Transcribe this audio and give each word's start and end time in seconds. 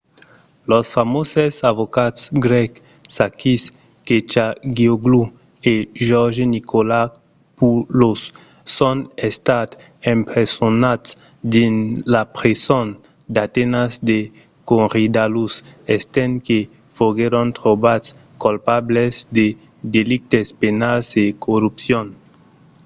los 0.71 0.85
famoses 0.97 1.53
avocats 1.71 2.21
grècs 2.45 2.79
sakis 3.17 3.61
kechagioglou 4.07 5.25
e 5.71 5.73
george 6.07 6.43
nikolakopoulos 6.55 8.21
son 8.77 8.97
estats 9.29 9.77
empresonats 10.13 11.09
dins 11.53 11.79
la 12.13 12.23
preson 12.37 12.87
d'atenas 13.33 13.91
de 14.09 14.19
korydallus 14.69 15.53
estent 15.95 16.33
que 16.47 16.59
foguèron 16.97 17.47
trobats 17.59 18.05
colpables 18.43 19.13
de 19.37 19.47
delictes 19.93 20.47
penals 20.61 21.07
e 21.23 21.25
corrupcion 21.45 22.05